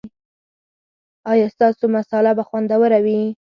ایا 1.31 1.47
ستاسو 1.55 1.83
مصاله 1.95 2.31
به 2.37 2.43
خوندوره 2.49 2.99
وي؟ 3.05 3.21